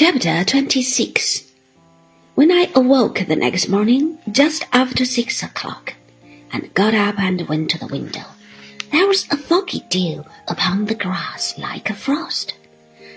[0.00, 1.52] Chapter 26
[2.34, 5.92] When I awoke the next morning, just after six o'clock,
[6.50, 8.24] and got up and went to the window,
[8.92, 12.54] there was a foggy dew upon the grass like a frost,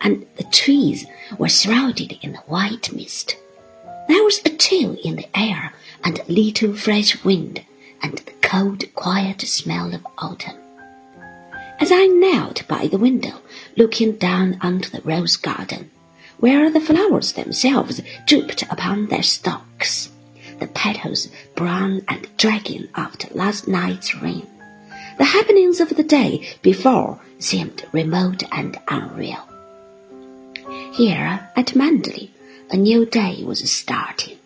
[0.00, 1.06] and the trees
[1.38, 3.36] were shrouded in a white mist.
[4.08, 7.64] There was a chill in the air, and a little fresh wind,
[8.02, 10.56] and the cold, quiet smell of autumn.
[11.78, 13.42] As I knelt by the window,
[13.76, 15.92] looking down onto the rose garden,
[16.44, 20.10] where the flowers themselves drooped upon their stalks,
[20.58, 21.26] the petals
[21.56, 24.46] brown and dragging after last night's rain.
[25.16, 29.42] The happenings of the day before seemed remote and unreal.
[30.92, 32.28] Here at Manderley,
[32.70, 34.36] a new day was starting.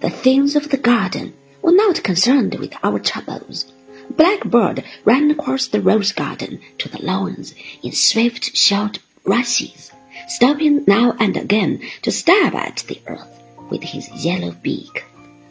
[0.00, 3.72] The things of the garden were not concerned with our troubles.
[4.10, 9.92] Blackbird ran across the rose garden to the lawns in swift, short rushes
[10.28, 15.04] stopping now and again to stab at the earth with his yellow beak.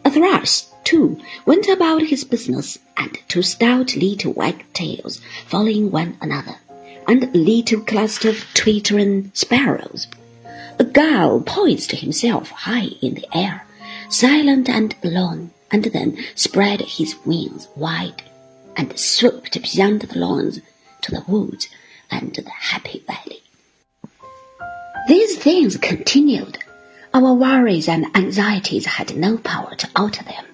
[0.06, 6.58] A thrush, too, went about his business, and two stout little wagtails following one another,
[7.08, 10.08] and a little cluster of twittering sparrows.
[10.78, 13.66] A gull poised himself high in the air,
[14.10, 18.22] silent and alone, and then spread his wings wide
[18.76, 20.60] and swooped beyond the lawns
[21.02, 21.68] to the woods
[22.12, 22.93] and the happy.
[25.06, 26.60] These things continued.
[27.14, 30.46] Our worries and anxieties had no power to alter them.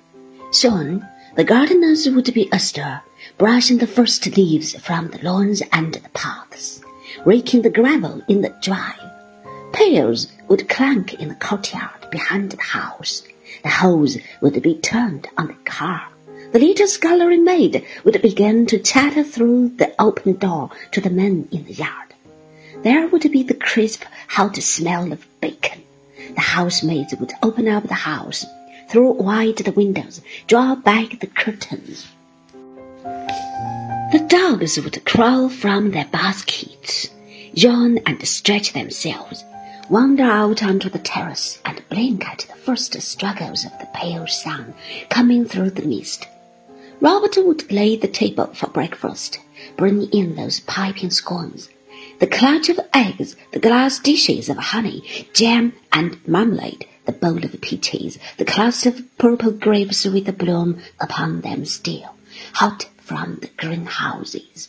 [0.50, 1.06] Soon,
[1.36, 3.00] the gardeners would be astir,
[3.38, 6.82] brushing the first leaves from the lawns and the paths,
[7.26, 9.00] raking the gravel in the drive.
[9.72, 13.22] Pails would clank in the courtyard behind the house.
[13.62, 16.08] The hose would be turned on the car.
[16.54, 21.48] The little scullery maid would begin to chatter through the open door to the men
[21.52, 22.09] in the yard.
[22.82, 25.84] There would be the crisp, hot smell of bacon.
[26.34, 28.46] The housemaids would open up the house,
[28.88, 32.08] throw wide the windows, draw back the curtains.
[33.04, 37.10] The dogs would crawl from their baskets,
[37.54, 39.44] yawn and stretch themselves,
[39.90, 44.74] wander out onto the terrace and blink at the first struggles of the pale sun
[45.10, 46.28] coming through the mist.
[47.02, 49.40] Robert would lay the table for breakfast,
[49.76, 51.68] bring in those piping scones,
[52.20, 55.04] the clutch of eggs, the glass dishes of honey,
[55.34, 60.82] jam and marmalade, the bowl of peaches, the cluster of purple grapes with the bloom
[61.00, 62.14] upon them still,
[62.54, 64.68] hot from the greenhouses.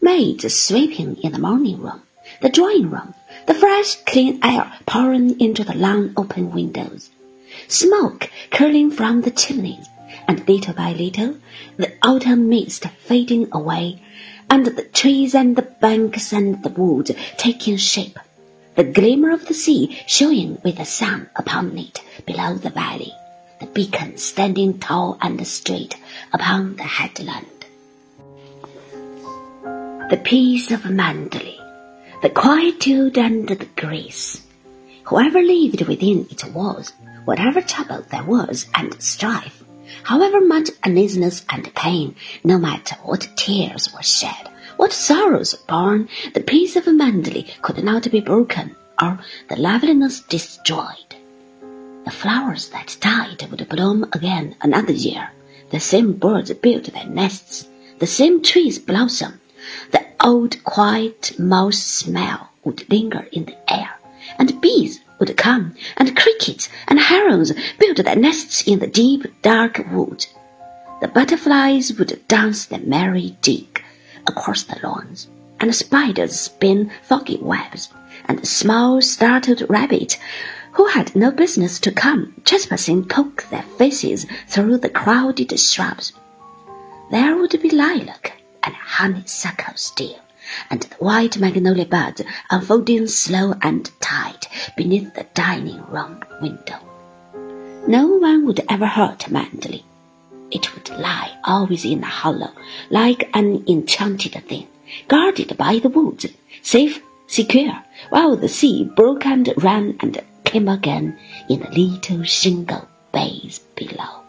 [0.00, 2.02] Maids sweeping in the morning room,
[2.40, 3.14] the drawing room,
[3.46, 7.10] the fresh, clean air pouring into the long open windows,
[7.66, 9.88] smoke curling from the chimneys,
[10.28, 11.36] and little by little,
[11.76, 14.00] the autumn mist fading away
[14.50, 18.18] and the trees and the banks and the woods taking shape,
[18.74, 23.12] the glimmer of the sea showing with the sun upon it below the valley,
[23.60, 25.96] the beacon standing tall and straight
[26.32, 27.46] upon the headland.
[30.10, 31.58] The peace of Manderley,
[32.22, 34.42] the quietude and the grace.
[35.04, 36.92] Whoever lived within it was,
[37.24, 39.62] whatever trouble there was and strife,
[40.04, 46.40] However much uneasiness and pain, no matter what tears were shed, what sorrows borne, the
[46.40, 49.18] peace of Manderley could not be broken, or
[49.48, 51.16] the loveliness destroyed.
[52.04, 55.30] The flowers that died would bloom again another year.
[55.70, 57.66] The same birds built their nests.
[57.98, 59.40] The same trees blossom.
[59.90, 63.98] The old quiet mouse smell would linger in the air,
[64.38, 69.84] and bees would come, and crickets and herons build their nests in the deep, dark
[69.90, 70.26] wood.
[71.00, 73.82] The butterflies would dance their merry jig
[74.26, 75.28] across the lawns,
[75.60, 77.88] and spiders spin foggy webs,
[78.26, 80.16] and small, startled rabbits
[80.72, 86.12] who had no business to come trespassing poke their faces through the crowded shrubs.
[87.10, 90.20] There would be lilac and honeysuckle still
[90.70, 96.78] and the white magnolia buds unfolding slow and tight beneath the dining room window.
[97.86, 99.84] No one would ever hurt Manderley.
[100.50, 102.52] It would lie always in a hollow,
[102.90, 104.66] like an enchanted thing,
[105.08, 106.26] guarded by the woods,
[106.62, 111.18] safe, secure, while the sea broke and ran and came again
[111.48, 114.22] in the little shingle bays below.